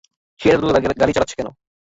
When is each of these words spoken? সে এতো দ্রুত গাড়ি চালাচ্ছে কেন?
সে 0.39 0.47
এতো 0.49 0.59
দ্রুত 0.61 0.75
গাড়ি 1.01 1.13
চালাচ্ছে 1.15 1.37
কেন? 1.37 1.47